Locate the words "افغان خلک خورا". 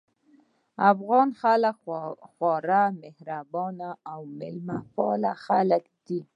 0.91-2.83